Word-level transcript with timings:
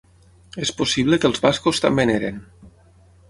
És 0.67 0.71
possible 0.79 1.19
que 1.25 1.29
els 1.31 1.43
bascos 1.45 1.81
també 1.85 2.07
n'eren. 2.11 2.39